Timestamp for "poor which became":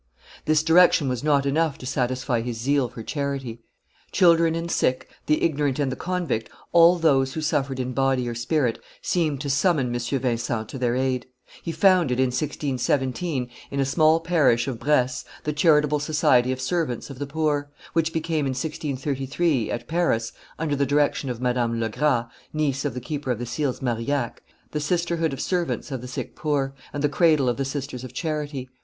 17.27-18.47